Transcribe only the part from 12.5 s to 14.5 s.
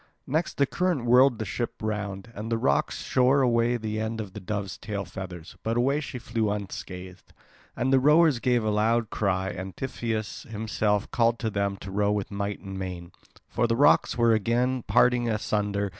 and main. For the rocks were